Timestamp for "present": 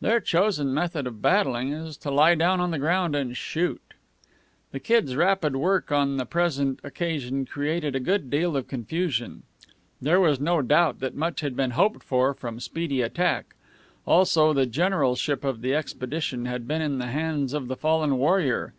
6.24-6.80